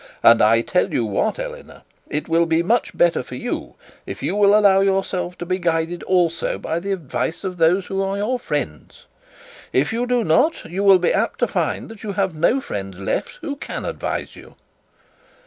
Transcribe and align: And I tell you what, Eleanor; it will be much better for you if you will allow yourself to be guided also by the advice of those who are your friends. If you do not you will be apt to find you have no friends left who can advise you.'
And 0.23 0.41
I 0.41 0.61
tell 0.61 0.91
you 0.91 1.05
what, 1.05 1.37
Eleanor; 1.37 1.83
it 2.09 2.27
will 2.27 2.47
be 2.47 2.63
much 2.63 2.97
better 2.97 3.21
for 3.21 3.35
you 3.35 3.75
if 4.07 4.23
you 4.23 4.35
will 4.35 4.57
allow 4.57 4.79
yourself 4.79 5.37
to 5.37 5.45
be 5.45 5.59
guided 5.59 6.01
also 6.01 6.57
by 6.57 6.79
the 6.79 6.91
advice 6.91 7.43
of 7.43 7.57
those 7.57 7.85
who 7.85 8.01
are 8.01 8.17
your 8.17 8.39
friends. 8.39 9.05
If 9.71 9.93
you 9.93 10.07
do 10.07 10.23
not 10.23 10.65
you 10.65 10.83
will 10.83 10.97
be 10.97 11.13
apt 11.13 11.37
to 11.41 11.47
find 11.47 12.01
you 12.01 12.13
have 12.13 12.33
no 12.33 12.59
friends 12.59 12.97
left 12.97 13.35
who 13.41 13.55
can 13.57 13.85
advise 13.85 14.35
you.' 14.35 14.55